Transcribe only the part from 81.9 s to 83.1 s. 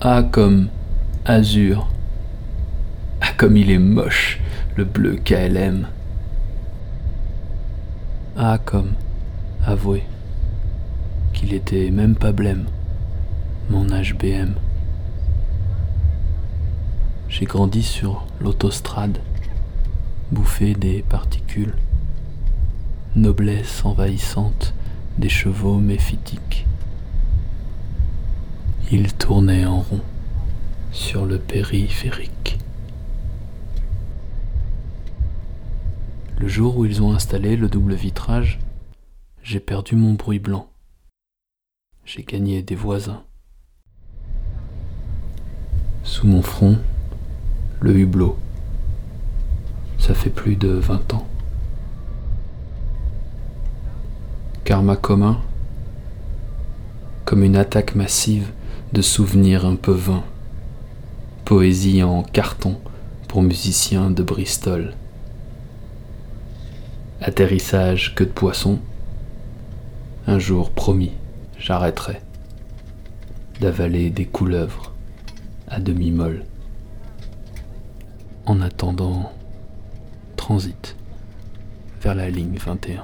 vers la ligne 21.